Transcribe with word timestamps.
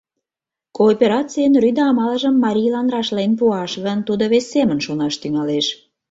Кооперацийын 0.77 1.53
рӱдӧ 1.63 1.81
амалжым 1.89 2.35
марийлан 2.43 2.87
рашлен 2.93 3.31
пуаш 3.39 3.71
гын, 3.85 3.99
тудо 4.07 4.23
вес 4.31 4.45
семын 4.53 4.79
шонаш 4.85 5.13
тӱҥалеш. 5.21 5.67